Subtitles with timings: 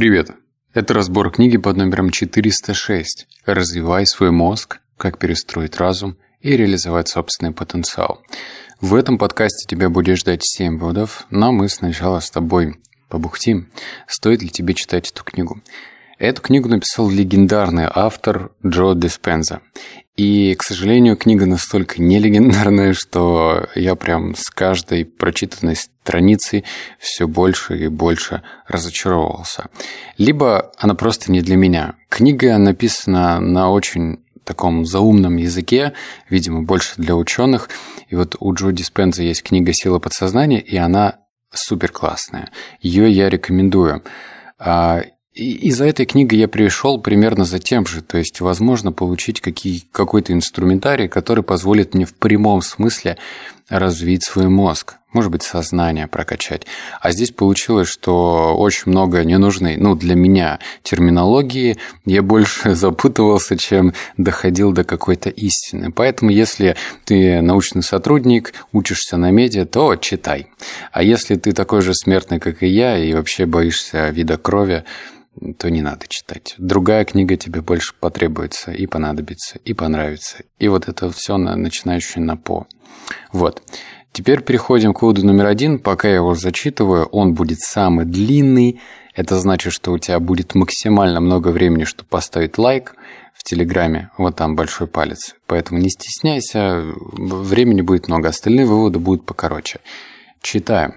[0.00, 0.30] Привет!
[0.72, 4.80] Это разбор книги под номером 406 «Развивай свой мозг.
[4.96, 8.22] Как перестроить разум и реализовать собственный потенциал».
[8.80, 13.68] В этом подкасте тебя будет ждать 7 выводов, но мы сначала с тобой побухтим,
[14.06, 15.60] стоит ли тебе читать эту книгу.
[16.20, 19.62] Эту книгу написал легендарный автор Джо Диспенза.
[20.16, 26.66] И, к сожалению, книга настолько нелегендарная, что я прям с каждой прочитанной страницей
[26.98, 29.70] все больше и больше разочаровывался.
[30.18, 31.94] Либо она просто не для меня.
[32.10, 35.94] Книга написана на очень таком заумном языке,
[36.28, 37.70] видимо, больше для ученых.
[38.08, 42.50] И вот у Джо Диспенза есть книга «Сила подсознания», и она супер классная.
[42.82, 44.02] Ее я рекомендую.
[45.40, 49.84] И за этой книгой я пришел примерно за тем же, то есть возможно получить какие,
[49.90, 53.16] какой-то инструментарий, который позволит мне в прямом смысле
[53.70, 56.66] развить свой мозг, может быть, сознание прокачать.
[57.00, 63.94] А здесь получилось, что очень много ненужной, ну, для меня терминологии, я больше запутывался, чем
[64.16, 65.92] доходил до какой-то истины.
[65.92, 70.48] Поэтому, если ты научный сотрудник, учишься на медиа, то читай.
[70.92, 74.84] А если ты такой же смертный, как и я, и вообще боишься вида крови,
[75.58, 76.54] то не надо читать.
[76.58, 80.38] Другая книга тебе больше потребуется и понадобится, и понравится.
[80.58, 82.66] И вот это все на, начинающее на по.
[83.32, 83.62] Вот.
[84.12, 85.78] Теперь переходим к выводу номер один.
[85.78, 88.80] Пока я его зачитываю, он будет самый длинный.
[89.14, 92.96] Это значит, что у тебя будет максимально много времени, чтобы поставить лайк
[93.34, 94.10] в Телеграме.
[94.18, 95.36] Вот там большой палец.
[95.46, 96.82] Поэтому не стесняйся,
[97.12, 98.28] времени будет много.
[98.28, 99.80] Остальные выводы будут покороче.
[100.42, 100.94] Читаем.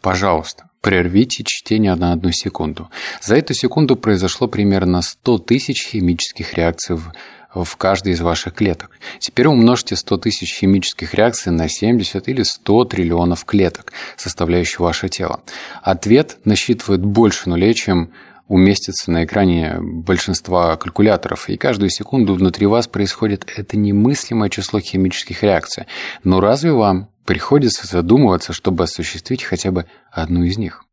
[0.00, 2.88] Пожалуйста, Прервите чтение на одну секунду.
[3.20, 7.12] За эту секунду произошло примерно 100 тысяч химических реакций в,
[7.54, 8.90] в каждой из ваших клеток.
[9.18, 15.40] Теперь умножьте 100 тысяч химических реакций на 70 или 100 триллионов клеток, составляющих ваше тело.
[15.82, 18.12] Ответ насчитывает больше нулей, чем
[18.48, 25.42] уместится на экране большинства калькуляторов, и каждую секунду внутри вас происходит это немыслимое число химических
[25.44, 25.86] реакций.
[26.24, 30.84] Но разве вам Приходится задумываться, чтобы осуществить хотя бы одну из них.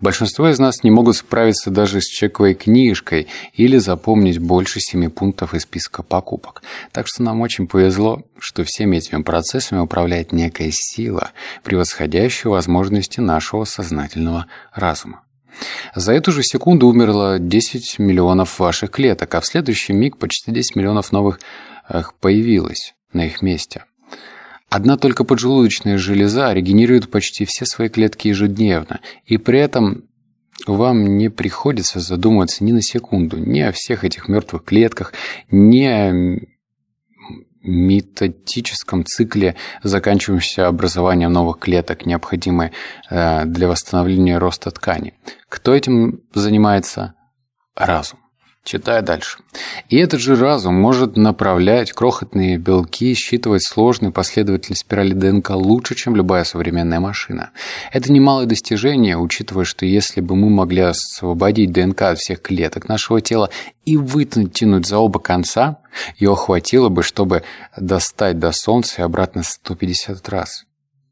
[0.00, 5.54] Большинство из нас не могут справиться даже с чековой книжкой или запомнить больше семи пунктов
[5.54, 6.62] из списка покупок.
[6.92, 11.32] Так что нам очень повезло, что всеми этими процессами управляет некая сила,
[11.62, 15.22] превосходящая возможности нашего сознательного разума.
[15.94, 20.76] За эту же секунду умерло 10 миллионов ваших клеток, а в следующий миг почти 10
[20.76, 21.40] миллионов новых
[22.20, 23.84] появилось на их месте.
[24.74, 30.02] Одна только поджелудочная железа регенерирует почти все свои клетки ежедневно, и при этом
[30.66, 35.12] вам не приходится задумываться ни на секунду ни о всех этих мертвых клетках,
[35.48, 36.40] ни о
[37.62, 42.72] методическом цикле, заканчивающемся образованием новых клеток, необходимой
[43.10, 45.14] э, для восстановления роста ткани.
[45.48, 47.14] Кто этим занимается?
[47.76, 48.23] Разум.
[48.64, 49.40] Читая дальше.
[49.90, 56.16] И этот же разум может направлять крохотные белки, считывать сложные последовательные спирали ДНК лучше, чем
[56.16, 57.50] любая современная машина.
[57.92, 63.20] Это немалое достижение, учитывая, что если бы мы могли освободить ДНК от всех клеток нашего
[63.20, 63.50] тела
[63.84, 65.80] и вытянуть тянуть за оба конца,
[66.16, 67.42] ее хватило бы, чтобы
[67.76, 70.64] достать до Солнца и обратно 150 раз.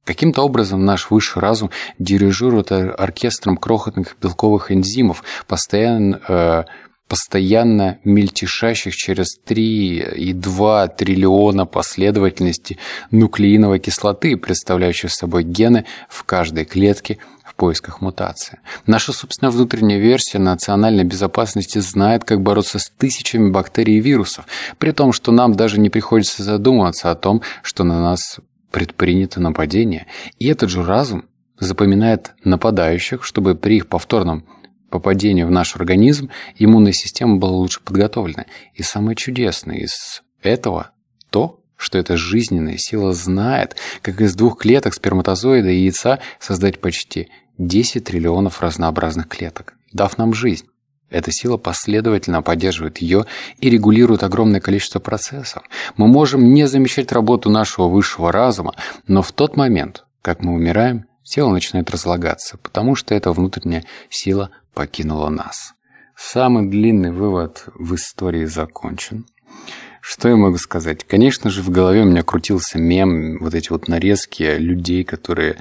[0.04, 6.64] Каким-то образом наш высший разум дирижирует оркестром крохотных белковых энзимов, постоянно э,
[7.12, 12.78] постоянно мельтешащих через 3,2 триллиона последовательностей
[13.10, 18.60] нуклеиновой кислоты, представляющих собой гены в каждой клетке в поисках мутации.
[18.86, 24.46] Наша собственная внутренняя версия национальной безопасности знает, как бороться с тысячами бактерий и вирусов,
[24.78, 28.38] при том, что нам даже не приходится задумываться о том, что на нас
[28.70, 30.06] предпринято нападение.
[30.38, 31.26] И этот же разум
[31.58, 34.46] запоминает нападающих, чтобы при их повторном
[34.92, 38.46] попадения в наш организм иммунная система была лучше подготовлена.
[38.74, 40.90] И самое чудесное из этого
[41.30, 47.28] то, что эта жизненная сила знает, как из двух клеток сперматозоида и яйца создать почти
[47.58, 50.66] 10 триллионов разнообразных клеток, дав нам жизнь.
[51.10, 53.26] Эта сила последовательно поддерживает ее
[53.58, 55.62] и регулирует огромное количество процессов.
[55.96, 58.74] Мы можем не замечать работу нашего высшего разума,
[59.06, 64.50] но в тот момент, как мы умираем, тело начинает разлагаться, потому что эта внутренняя сила
[64.74, 65.74] покинула нас.
[66.16, 69.26] Самый длинный вывод в истории закончен.
[70.00, 71.04] Что я могу сказать?
[71.04, 75.56] Конечно же, в голове у меня крутился мем, вот эти вот нарезки людей, которые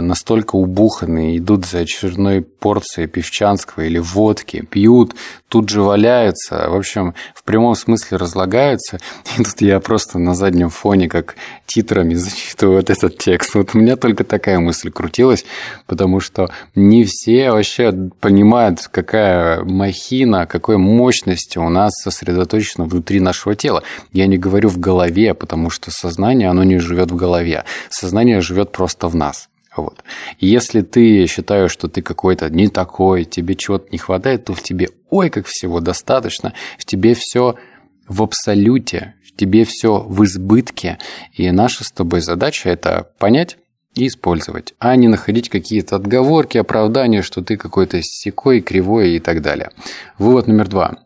[0.00, 5.14] настолько убуханы, идут за очередной порцией певчанского или водки, пьют,
[5.50, 8.98] тут же валяются, в общем, в прямом смысле разлагаются.
[9.38, 11.34] И тут я просто на заднем фоне, как
[11.66, 13.54] титрами зачитываю вот этот текст.
[13.54, 15.44] Вот у меня только такая мысль крутилась,
[15.86, 23.54] потому что не все вообще понимают, какая махина, какой мощности у нас сосредоточена внутри нашего
[23.54, 23.82] тела.
[24.12, 27.64] Я не говорю в голове, потому что сознание, оно не живет в голове.
[27.90, 29.49] Сознание живет просто в нас.
[29.76, 30.02] Вот.
[30.38, 34.88] Если ты считаешь, что ты какой-то не такой, тебе чего-то не хватает, то в тебе
[35.10, 37.56] ой, как всего достаточно, в тебе все
[38.08, 40.98] в абсолюте, в тебе все в избытке.
[41.32, 43.56] И наша с тобой задача это понять
[43.94, 49.42] и использовать, а не находить какие-то отговорки, оправдания, что ты какой-то секой, кривой и так
[49.42, 49.70] далее.
[50.18, 50.98] Вывод номер два.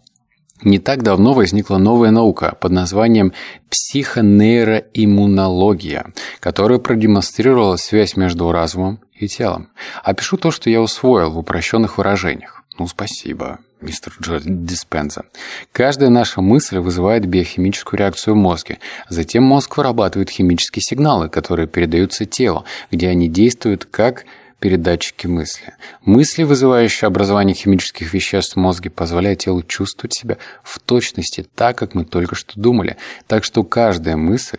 [0.64, 3.34] Не так давно возникла новая наука под названием
[3.68, 6.06] психонейроиммунология,
[6.40, 9.68] которая продемонстрировала связь между разумом и телом.
[10.02, 12.64] Опишу то, что я усвоил в упрощенных выражениях.
[12.78, 15.26] Ну, спасибо, мистер Джо Диспенза.
[15.70, 18.78] Каждая наша мысль вызывает биохимическую реакцию в мозге.
[19.10, 24.24] Затем мозг вырабатывает химические сигналы, которые передаются телу, где они действуют как
[24.64, 25.74] передатчики мысли.
[26.06, 31.92] Мысли, вызывающие образование химических веществ в мозге, позволяют телу чувствовать себя в точности так, как
[31.94, 32.96] мы только что думали.
[33.26, 34.56] Так что каждая мысль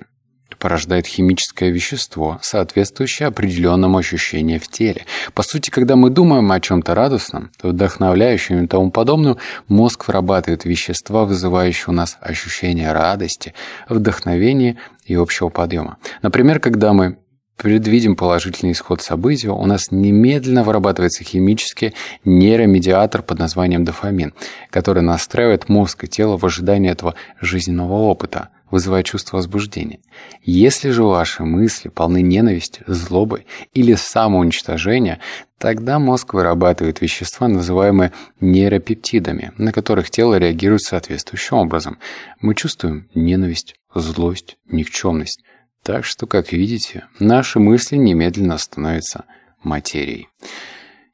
[0.60, 5.08] порождает химическое вещество, соответствующее определенному ощущению в теле.
[5.34, 11.26] По сути, когда мы думаем о чем-то радостном, вдохновляющем и тому подобном, мозг вырабатывает вещества,
[11.26, 13.56] вызывающие у нас ощущение радости,
[13.90, 15.98] вдохновения и общего подъема.
[16.22, 17.18] Например, когда мы
[17.58, 21.94] предвидим положительный исход события, у нас немедленно вырабатывается химический
[22.24, 24.34] нейромедиатор под названием дофамин,
[24.70, 30.00] который настраивает мозг и тело в ожидании этого жизненного опыта, вызывая чувство возбуждения.
[30.42, 35.20] Если же ваши мысли полны ненависти, злобы или самоуничтожения,
[35.58, 38.12] тогда мозг вырабатывает вещества, называемые
[38.42, 42.00] нейропептидами, на которых тело реагирует соответствующим образом.
[42.42, 45.44] Мы чувствуем ненависть, злость, никчемность.
[45.86, 49.26] Так что, как видите, наши мысли немедленно становятся
[49.62, 50.30] материей.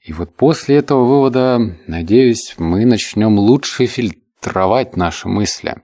[0.01, 5.75] И вот после этого вывода, надеюсь, мы начнем лучше фильтровать наши мысли.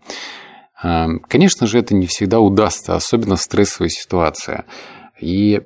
[0.81, 4.63] А, конечно же, это не всегда удастся, особенно в стрессовой ситуации.
[5.19, 5.63] И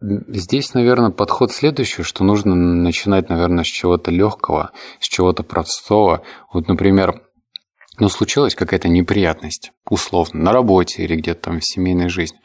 [0.00, 4.70] здесь, наверное, подход следующий, что нужно начинать, наверное, с чего-то легкого,
[5.00, 6.22] с чего-то простого.
[6.50, 7.23] Вот, например,
[7.98, 12.38] ну, случилась какая-то неприятность, условно, на работе или где-то там в семейной жизни,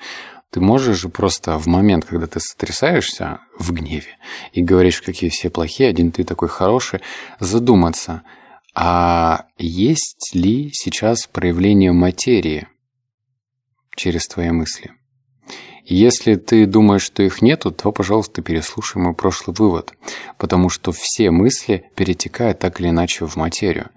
[0.52, 4.18] ты можешь же просто в момент, когда ты сотрясаешься в гневе
[4.52, 7.02] и говоришь, какие все плохие, один ты такой хороший,
[7.40, 8.24] задуматься,
[8.74, 12.68] а есть ли сейчас проявление материи
[13.96, 14.92] через твои мысли?
[15.86, 19.94] Если ты думаешь, что их нету, то, пожалуйста, переслушай мой прошлый вывод,
[20.38, 23.90] потому что все мысли перетекают так или иначе в материю.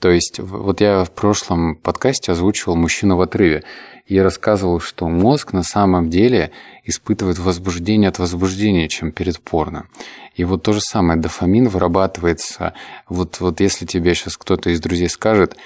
[0.00, 3.64] То есть, вот я в прошлом подкасте озвучивал «Мужчина в отрыве».
[4.06, 6.52] Я рассказывал, что мозг на самом деле
[6.84, 9.86] испытывает возбуждение от возбуждения, чем перед порно.
[10.34, 12.74] И вот то же самое, дофамин вырабатывается.
[13.08, 15.56] Вот, вот если тебе сейчас кто-то из друзей скажет,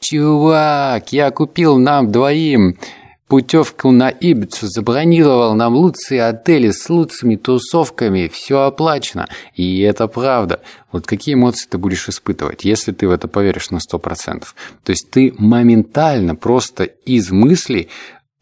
[0.00, 2.78] «Чувак, я купил нам двоим
[3.32, 9.26] путевку на Ибицу, забронировал нам лучшие отели с лучшими тусовками, все оплачено.
[9.54, 10.60] И это правда.
[10.92, 14.44] Вот какие эмоции ты будешь испытывать, если ты в это поверишь на 100%?
[14.84, 17.88] То есть ты моментально просто из мыслей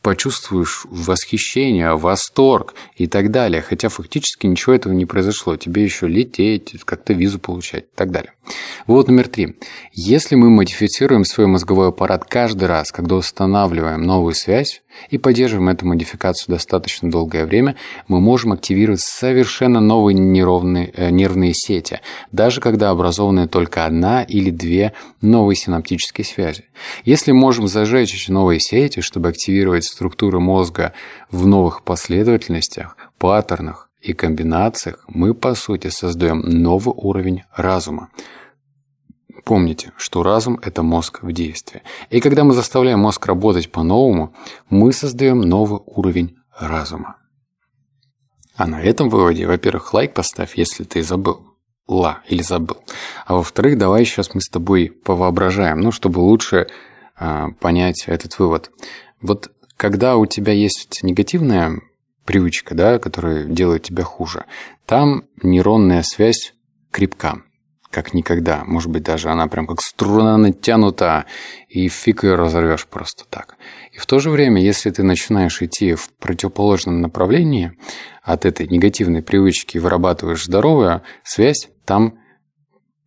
[0.02, 3.62] почувствуешь восхищение, восторг и так далее.
[3.62, 5.54] Хотя фактически ничего этого не произошло.
[5.54, 8.32] Тебе еще лететь, как-то визу получать и так далее.
[8.86, 9.56] Вот номер три.
[9.92, 15.86] Если мы модифицируем свой мозговой аппарат каждый раз, когда устанавливаем новую связь и поддерживаем эту
[15.86, 17.76] модификацию достаточно долгое время,
[18.08, 22.00] мы можем активировать совершенно новые нейронные, э, нервные сети,
[22.32, 26.64] даже когда образованы только одна или две новые синаптические связи.
[27.04, 30.94] Если можем зажечь новые сети, чтобы активировать структуры мозга
[31.30, 38.08] в новых последовательностях, паттернах и комбинациях, мы, по сути, создаем новый уровень разума.
[39.50, 41.82] Помните, что разум– это мозг в действии.
[42.08, 44.32] И когда мы заставляем мозг работать по-новому,
[44.68, 47.16] мы создаем новый уровень разума.
[48.54, 51.44] А на этом выводе, во-первых, лайк поставь, если ты забыл.
[51.88, 52.76] Ла или забыл.
[53.26, 56.68] А во-вторых, давай сейчас мы с тобой повоображаем, ну, чтобы лучше
[57.18, 58.70] э, понять этот вывод.
[59.20, 61.80] Вот когда у тебя есть негативная
[62.24, 64.44] привычка, да, которая делает тебя хуже,
[64.86, 66.54] там нейронная связь
[66.92, 67.42] крепка.
[67.90, 68.62] Как никогда.
[68.64, 71.26] Может быть, даже она прям как струна натянута,
[71.68, 73.56] и фиг ее разорвешь просто так.
[73.92, 77.72] И в то же время, если ты начинаешь идти в противоположном направлении
[78.22, 82.18] от этой негативной привычки и вырабатываешь здоровую связь, там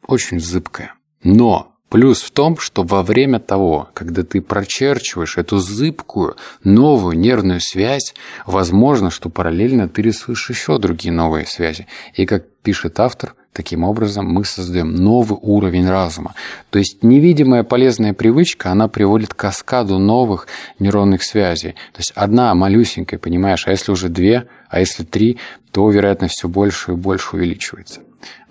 [0.06, 0.94] очень зыбкая.
[1.24, 7.62] Но Плюс в том, что во время того, когда ты прочерчиваешь эту зыбкую, новую нервную
[7.62, 8.16] связь,
[8.48, 11.86] возможно, что параллельно ты рисуешь еще другие новые связи.
[12.16, 16.34] И как пишет автор, таким образом мы создаем новый уровень разума.
[16.72, 20.48] То есть невидимая полезная привычка, она приводит к каскаду новых
[20.80, 21.74] нейронных связей.
[21.92, 25.38] То есть одна малюсенькая, понимаешь, а если уже две, а если три,
[25.72, 28.02] то вероятность все больше и больше увеличивается.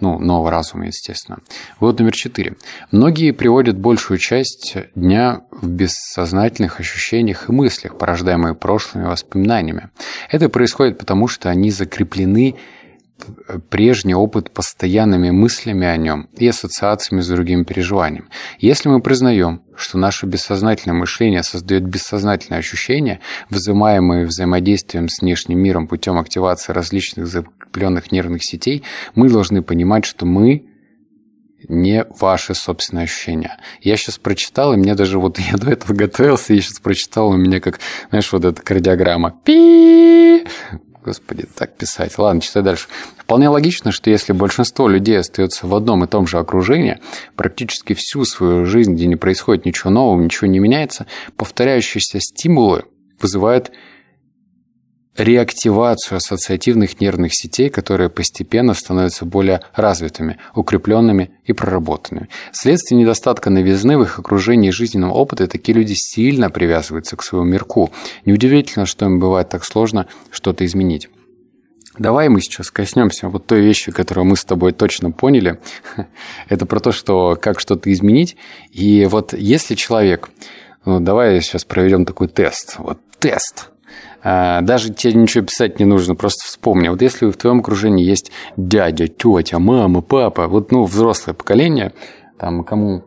[0.00, 1.38] Ну, нового разума, естественно.
[1.80, 2.56] Вот номер четыре.
[2.90, 9.90] Многие приводят большую часть дня в бессознательных ощущениях и мыслях, порождаемые прошлыми воспоминаниями.
[10.30, 12.56] Это происходит потому, что они закреплены
[13.70, 18.26] прежний опыт постоянными мыслями о нем и ассоциациями с другими переживаниями.
[18.58, 25.86] Если мы признаем, что наше бессознательное мышление создает бессознательные ощущения, вызываемые взаимодействием с внешним миром
[25.86, 27.26] путем активации различных
[27.72, 28.82] закрепленных нервных сетей,
[29.14, 30.66] мы должны понимать, что мы
[31.68, 33.58] не ваши собственные ощущения.
[33.80, 37.36] Я сейчас прочитал, и мне даже вот я до этого готовился, я сейчас прочитал, у
[37.36, 39.34] меня как, знаешь, вот эта кардиограмма.
[39.44, 40.44] Пи!
[41.04, 42.16] Господи, так писать.
[42.16, 42.86] Ладно, читай дальше.
[43.16, 47.00] Вполне логично, что если большинство людей остается в одном и том же окружении,
[47.34, 52.84] практически всю свою жизнь, где не происходит ничего нового, ничего не меняется, повторяющиеся стимулы
[53.20, 53.72] вызывают
[55.16, 62.28] реактивацию ассоциативных нервных сетей, которые постепенно становятся более развитыми, укрепленными и проработанными.
[62.52, 67.92] Вследствие недостатка новизны в их окружении жизненного опыта такие люди сильно привязываются к своему мирку.
[68.24, 71.08] Неудивительно, что им бывает так сложно что-то изменить.
[71.98, 75.60] Давай мы сейчас коснемся вот той вещи, которую мы с тобой точно поняли.
[76.48, 78.36] Это про то, что как что-то изменить.
[78.70, 80.30] И вот если человек...
[80.84, 82.76] Ну, давай сейчас проведем такой тест.
[82.78, 83.71] Вот тест.
[84.22, 86.88] А, даже тебе ничего писать не нужно, просто вспомни.
[86.88, 91.92] Вот если в твоем окружении есть дядя, тетя, мама, папа, вот ну, взрослое поколение,
[92.38, 93.04] там кому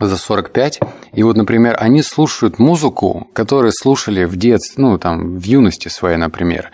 [0.00, 0.80] за 45,
[1.14, 6.18] и вот, например, они слушают музыку, которую слушали в детстве, ну, там, в юности своей,
[6.18, 6.70] например.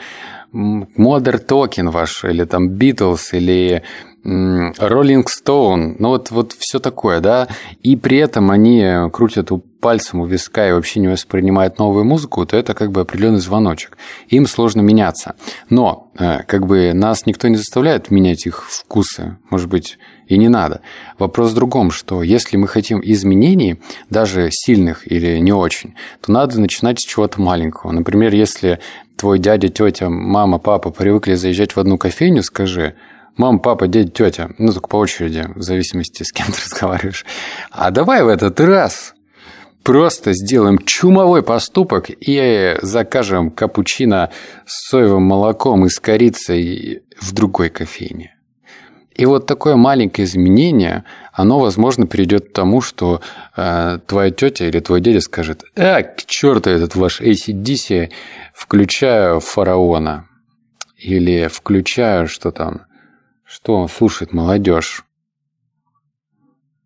[0.53, 3.83] Modern Talking ваш, или там Beatles, или
[4.25, 7.49] Rolling Stone, ну вот, вот все такое, да,
[7.83, 9.51] и при этом они крутят
[9.81, 13.99] пальцем у виска и вообще не воспринимают новую музыку, то это как бы определенный звоночек.
[14.29, 15.35] Им сложно меняться.
[15.69, 19.99] Но э, как бы нас никто не заставляет менять их вкусы, может быть,
[20.29, 20.83] и не надо.
[21.19, 26.61] Вопрос в другом, что если мы хотим изменений, даже сильных или не очень, то надо
[26.61, 27.91] начинать с чего-то маленького.
[27.91, 28.79] Например, если
[29.17, 32.95] твой дядя, тетя, мама, папа привыкли заезжать в одну кофейню, скажи–
[33.37, 34.51] Мама, папа, дядя, тетя.
[34.59, 37.25] Ну, только по очереди, в зависимости, с кем ты разговариваешь.
[37.71, 39.15] А давай в этот раз
[39.83, 44.31] просто сделаем чумовой поступок и закажем капучино
[44.67, 48.37] с соевым молоком и с корицей в другой кофейне.
[49.15, 53.21] И вот такое маленькое изменение, оно, возможно, перейдет к тому, что
[53.57, 58.11] э, твоя тетя или твой дядя скажет, «А, к черту этот ваш ACDC,
[58.55, 60.29] включаю фараона».
[60.97, 62.83] Или включаю, что там,
[63.53, 65.05] что слушает молодежь?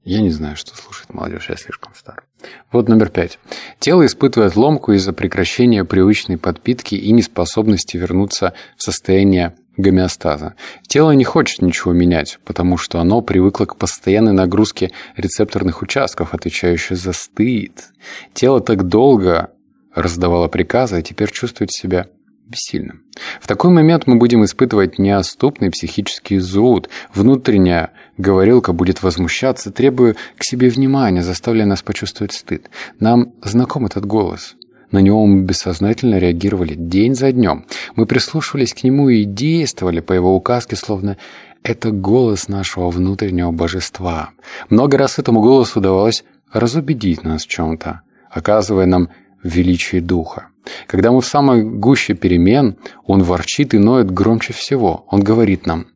[0.02, 2.25] Я не знаю, что слушает молодежь, я слишком стар.
[2.73, 3.38] Вот номер пять.
[3.78, 10.54] Тело испытывает ломку из-за прекращения привычной подпитки и неспособности вернуться в состояние гомеостаза.
[10.88, 16.96] Тело не хочет ничего менять, потому что оно привыкло к постоянной нагрузке рецепторных участков, отвечающих
[16.96, 17.90] за стыд.
[18.35, 19.52] Тело так долго
[19.94, 22.08] раздавало приказы, а теперь чувствует себя
[22.46, 23.02] бессильным.
[23.40, 26.88] В такой момент мы будем испытывать неоступный психический зуд.
[27.14, 32.70] Внутренняя говорилка будет возмущаться, требуя к себе внимания, заставляя нас почувствовать стыд.
[33.00, 34.56] Нам знаком этот голос.
[34.90, 37.66] На него мы бессознательно реагировали день за днем.
[37.96, 41.16] Мы прислушивались к нему и действовали по его указке, словно
[41.64, 44.30] это голос нашего внутреннего божества.
[44.70, 49.08] Много раз этому голосу удавалось разубедить нас в чем-то, оказывая нам
[49.46, 50.48] величие духа.
[50.86, 55.06] Когда мы в самой гуще перемен, он ворчит и ноет громче всего.
[55.10, 55.86] Он говорит нам,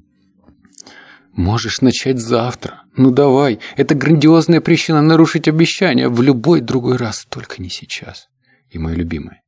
[1.33, 2.83] «Можешь начать завтра.
[2.97, 8.29] Ну давай, это грандиозная причина нарушить обещание в любой другой раз, только не сейчас».
[8.71, 9.41] И мой любимый,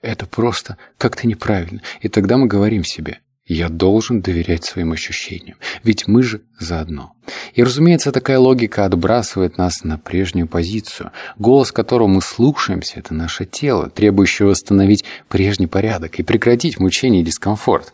[0.00, 1.82] это просто как-то неправильно.
[2.00, 7.14] И тогда мы говорим себе, я должен доверять своим ощущениям, ведь мы же заодно.
[7.54, 11.10] И, разумеется, такая логика отбрасывает нас на прежнюю позицию.
[11.38, 17.24] Голос, которого мы слушаемся, это наше тело, требующее восстановить прежний порядок и прекратить мучение и
[17.24, 17.92] дискомфорт.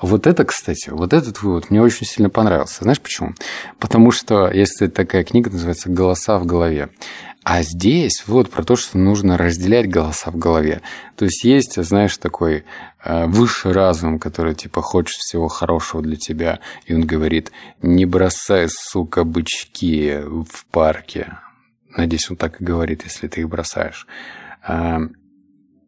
[0.00, 2.84] Вот это, кстати, вот этот вывод мне очень сильно понравился.
[2.84, 3.34] Знаешь почему?
[3.78, 6.90] Потому что, если такая книга называется «Голоса в голове»,
[7.44, 10.80] а здесь вот про то, что нужно разделять голоса в голове.
[11.14, 12.64] То есть есть, знаешь, такой
[13.04, 19.24] высший разум, который типа хочет всего хорошего для тебя, и он говорит, не бросай, сука,
[19.24, 21.38] бычки в парке.
[21.96, 24.06] Надеюсь, он так и говорит, если ты их бросаешь.
[24.66, 24.98] Э,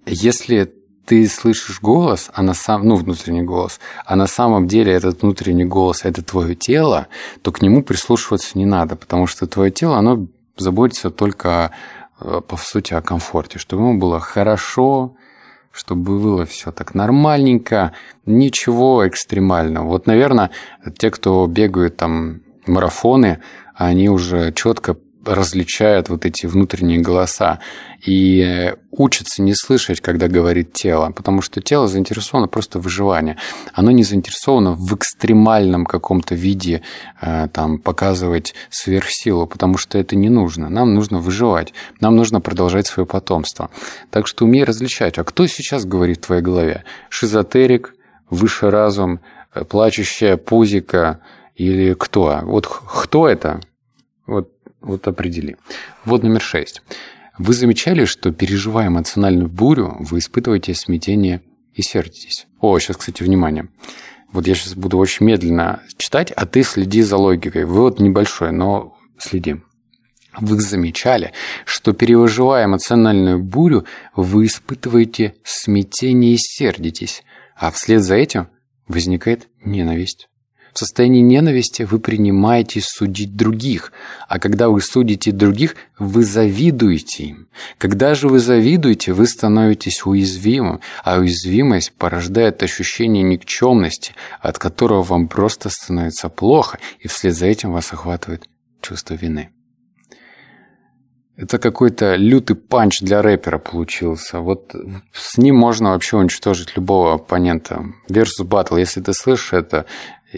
[0.06, 0.72] если
[1.04, 5.64] ты слышишь голос, а на сам, ну, внутренний голос, а на самом деле этот внутренний
[5.64, 7.06] голос– это твое тело,
[7.42, 11.72] то к нему прислушиваться не надо, потому что твое тело, оно заботиться только,
[12.20, 15.16] э, по сути, о комфорте, чтобы ему было хорошо,
[15.76, 17.92] чтобы было все так нормальненько,
[18.24, 19.86] ничего экстремального.
[19.86, 20.50] Вот, наверное,
[20.98, 23.40] те, кто бегают там марафоны,
[23.74, 27.60] они уже четко различают вот эти внутренние голоса
[28.04, 33.36] и учатся не слышать, когда говорит тело, потому что тело заинтересовано просто в выживании.
[33.72, 36.82] Оно не заинтересовано в экстремальном каком-то виде
[37.20, 40.68] э, там, показывать сверхсилу, потому что это не нужно.
[40.68, 43.70] Нам нужно выживать, нам нужно продолжать свое потомство.
[44.10, 45.18] Так что умей различать.
[45.18, 46.84] А кто сейчас говорит в твоей голове?
[47.08, 47.94] Шизотерик,
[48.30, 49.20] высший разум,
[49.54, 51.20] э, плачущая пузика
[51.54, 52.40] или кто?
[52.42, 53.60] Вот кто это?
[54.26, 54.50] Вот
[54.86, 55.56] вот определи.
[56.04, 56.82] Вот номер шесть.
[57.38, 61.42] Вы замечали, что переживая эмоциональную бурю, вы испытываете смятение
[61.74, 62.46] и сердитесь?
[62.60, 63.68] О, сейчас, кстати, внимание.
[64.32, 67.64] Вот я сейчас буду очень медленно читать, а ты следи за логикой.
[67.64, 69.56] Вывод небольшой, но следи.
[70.38, 71.32] Вы замечали,
[71.64, 77.22] что переживая эмоциональную бурю, вы испытываете смятение и сердитесь,
[77.56, 78.48] а вслед за этим
[78.86, 80.28] возникает ненависть.
[80.76, 83.92] В состоянии ненависти вы принимаете судить других,
[84.28, 87.48] а когда вы судите других, вы завидуете им.
[87.78, 95.28] Когда же вы завидуете, вы становитесь уязвимым, а уязвимость порождает ощущение никчемности, от которого вам
[95.28, 98.46] просто становится плохо, и вслед за этим вас охватывает
[98.82, 99.48] чувство вины.
[101.36, 104.40] Это какой-то лютый панч для рэпера получился.
[104.40, 104.74] Вот
[105.12, 107.84] с ним можно вообще уничтожить любого оппонента.
[108.08, 109.84] Versus Battle, если ты слышишь это,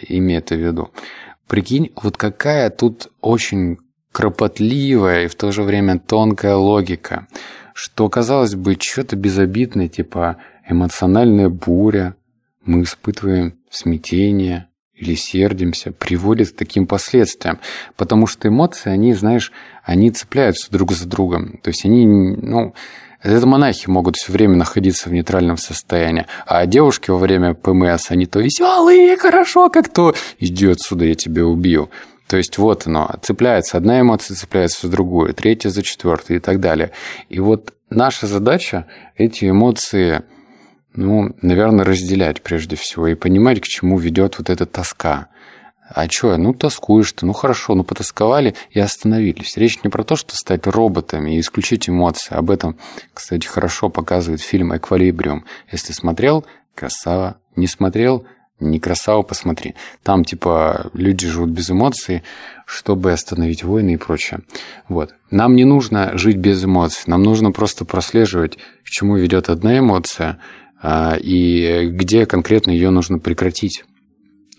[0.08, 0.90] имей это в виду.
[1.46, 3.78] Прикинь, вот какая тут очень
[4.12, 7.26] кропотливая и в то же время тонкая логика,
[7.74, 10.38] что, казалось бы, что-то безобидное, типа
[10.68, 12.14] эмоциональная буря,
[12.64, 17.60] мы испытываем смятение или сердимся, приводит к таким последствиям.
[17.96, 19.52] Потому что эмоции, они, знаешь,
[19.84, 21.58] они цепляются друг за другом.
[21.62, 22.74] То есть они, ну,
[23.22, 26.26] это монахи могут все время находиться в нейтральном состоянии.
[26.46, 31.44] А девушки во время ПМС, они то веселые, хорошо, как то иди отсюда, я тебя
[31.44, 31.90] убью.
[32.28, 36.60] То есть вот оно, цепляется, одна эмоция цепляется за другую, третья за четвертую и так
[36.60, 36.92] далее.
[37.28, 40.22] И вот наша задача эти эмоции,
[40.94, 45.28] ну, наверное, разделять прежде всего и понимать, к чему ведет вот эта тоска.
[45.88, 49.56] А что, ну тоскуешь ты, ну хорошо, ну потасковали и остановились.
[49.56, 52.34] Речь не про то, что стать роботами и исключить эмоции.
[52.34, 52.76] Об этом,
[53.14, 55.44] кстати, хорошо показывает фильм «Эквилибриум».
[55.72, 57.38] Если смотрел, красава.
[57.56, 58.24] Не смотрел,
[58.60, 59.74] не красава, посмотри.
[60.02, 62.22] Там, типа, люди живут без эмоций,
[62.66, 64.40] чтобы остановить войны и прочее.
[64.88, 65.14] Вот.
[65.30, 67.04] Нам не нужно жить без эмоций.
[67.06, 70.38] Нам нужно просто прослеживать, к чему ведет одна эмоция,
[70.80, 73.84] а, и где конкретно ее нужно прекратить.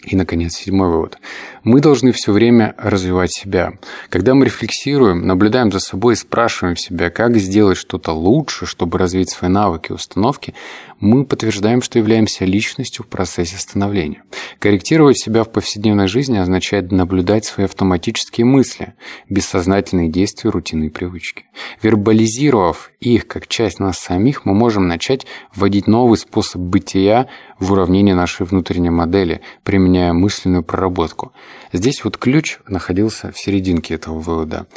[0.09, 1.19] И, наконец, седьмой вывод.
[1.63, 3.73] Мы должны все время развивать себя.
[4.09, 9.29] Когда мы рефлексируем, наблюдаем за собой и спрашиваем себя, как сделать что-то лучше, чтобы развить
[9.29, 10.55] свои навыки и установки,
[10.99, 14.23] мы подтверждаем, что являемся личностью в процессе становления.
[14.57, 18.95] Корректировать себя в повседневной жизни означает наблюдать свои автоматические мысли,
[19.29, 21.45] бессознательные действия, рутинные привычки.
[21.83, 27.27] Вербализировав их как часть нас самих, мы можем начать вводить новый способ бытия
[27.59, 31.33] в уравнение нашей внутренней модели, применяя мысленную проработку.
[31.73, 34.67] Здесь вот ключ находился в серединке этого вывода.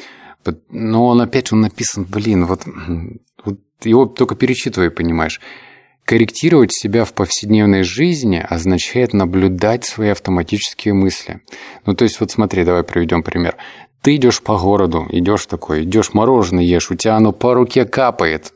[0.71, 2.63] Но он опять он написан, блин, вот,
[3.45, 5.41] вот его только перечитывай, понимаешь.
[6.05, 11.43] Корректировать себя в повседневной жизни означает наблюдать свои автоматические мысли.
[11.87, 13.57] Ну, то есть, вот смотри, давай приведем пример.
[14.03, 18.53] Ты идешь по городу, идешь такой, идешь мороженое ешь, у тебя оно по руке капает.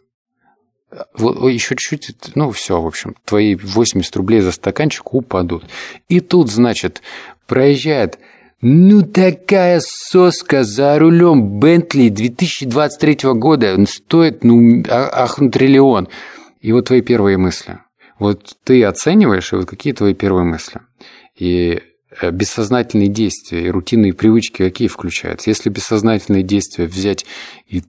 [1.14, 5.64] Вот еще чуть-чуть, ну все, в общем, твои 80 рублей за стаканчик упадут.
[6.08, 7.02] И тут, значит,
[7.46, 8.18] проезжает
[8.62, 16.08] ну такая соска за рулем Бентли 2023 года стоит, ну, а, ах, ну, триллион.
[16.60, 17.78] И вот твои первые мысли.
[18.18, 20.80] Вот ты оцениваешь, и вот какие твои первые мысли.
[21.38, 21.82] И
[22.20, 25.50] э, бессознательные действия и рутинные привычки какие включаются?
[25.50, 27.26] Если бессознательные действия взять
[27.68, 27.82] и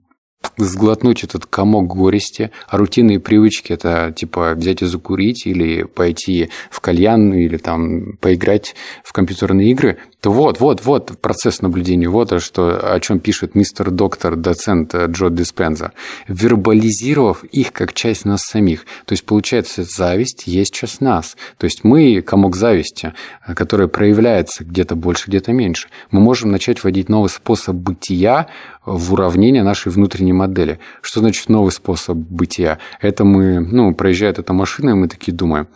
[0.56, 6.80] сглотнуть этот комок горести, а рутинные привычки это типа взять и закурить или пойти в
[6.80, 8.74] кальян или там поиграть
[9.04, 13.90] в компьютерные игры, то вот, вот, вот процесс наблюдения, вот что, о чем пишет мистер
[13.90, 15.92] доктор, доцент Джо Диспенза,
[16.26, 18.84] вербализировав их как часть нас самих.
[19.04, 21.36] То есть, получается, зависть есть часть нас.
[21.56, 23.14] То есть, мы комок зависти,
[23.46, 25.88] который проявляется где-то больше, где-то меньше.
[26.10, 28.48] Мы можем начать вводить новый способ бытия
[28.84, 29.92] в уравнение нашей
[30.28, 30.78] внутренней модели.
[31.02, 32.78] Что значит новый способ бытия?
[33.00, 35.66] Это мы, ну, проезжает эта машина, и мы такие думаем,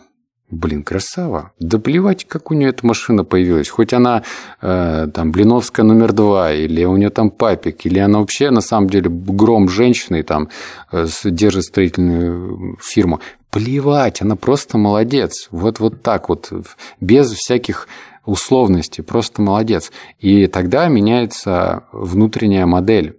[0.51, 1.51] Блин, красава.
[1.59, 3.69] Да плевать, как у нее эта машина появилась.
[3.69, 4.21] Хоть она
[4.61, 8.87] э, там Блиновская номер два, или у нее там папик, или она вообще на самом
[8.87, 10.49] деле гром женщины там
[10.91, 13.19] э, держит строительную фирму.
[13.49, 15.47] Плевать, она просто молодец.
[15.49, 16.51] Вот, вот так вот,
[16.99, 17.87] без всяких
[18.25, 19.91] условностей, просто молодец.
[20.19, 23.17] И тогда меняется внутренняя модель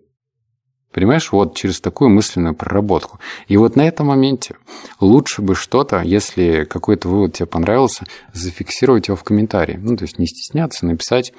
[0.94, 3.18] Понимаешь, вот через такую мысленную проработку.
[3.48, 4.54] И вот на этом моменте
[5.00, 9.76] лучше бы что-то, если какой-то вывод тебе понравился, зафиксировать его в комментарии.
[9.76, 11.34] Ну, то есть не стесняться, написать,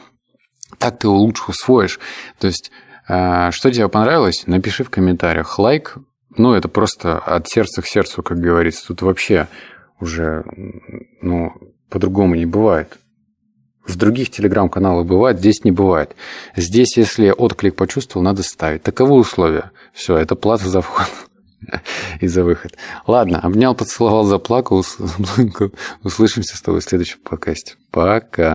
[0.78, 2.02] так ты его лучше усвоишь.
[2.38, 2.70] То есть,
[3.08, 5.58] э, что тебе понравилось, напиши в комментариях.
[5.58, 6.00] Лайк,
[6.36, 8.86] ну, это просто от сердца к сердцу, как говорится.
[8.88, 9.48] Тут вообще
[10.02, 10.44] уже,
[11.22, 11.54] ну,
[11.90, 12.98] по-другому не бывает.
[13.88, 16.16] В других телеграм-каналах бывает, здесь не бывает.
[16.56, 18.84] Здесь, если отклик почувствовал, надо ставить.
[18.84, 19.72] Таковы условия.
[19.94, 21.08] Все, это плата за вход
[22.20, 22.74] и за выход.
[23.06, 24.84] Ладно, обнял, поцеловал, заплакал.
[26.04, 27.76] Услышимся с тобой в следующем подкасте.
[27.92, 28.44] Пока.